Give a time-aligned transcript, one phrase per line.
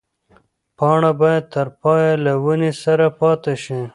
[0.77, 3.79] پاڼه باید تر پایه له ونې سره پاتې شي.